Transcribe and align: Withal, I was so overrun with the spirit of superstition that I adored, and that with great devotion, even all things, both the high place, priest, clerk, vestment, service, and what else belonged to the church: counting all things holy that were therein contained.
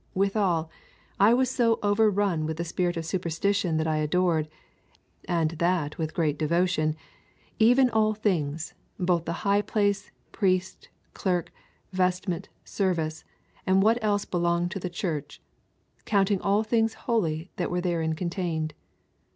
Withal, 0.15 0.71
I 1.19 1.35
was 1.35 1.51
so 1.51 1.77
overrun 1.83 2.47
with 2.47 2.57
the 2.57 2.65
spirit 2.65 2.97
of 2.97 3.05
superstition 3.05 3.77
that 3.77 3.85
I 3.85 3.97
adored, 3.97 4.47
and 5.25 5.51
that 5.51 5.99
with 5.99 6.15
great 6.15 6.39
devotion, 6.39 6.95
even 7.59 7.87
all 7.87 8.15
things, 8.15 8.73
both 8.99 9.25
the 9.25 9.31
high 9.45 9.61
place, 9.61 10.09
priest, 10.31 10.89
clerk, 11.13 11.51
vestment, 11.93 12.49
service, 12.65 13.23
and 13.67 13.83
what 13.83 14.03
else 14.03 14.25
belonged 14.25 14.71
to 14.71 14.79
the 14.79 14.89
church: 14.89 15.39
counting 16.05 16.41
all 16.41 16.63
things 16.63 16.95
holy 17.05 17.51
that 17.57 17.69
were 17.69 17.79
therein 17.79 18.15
contained. 18.15 18.73